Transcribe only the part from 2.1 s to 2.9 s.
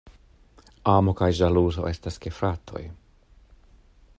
gefratoj.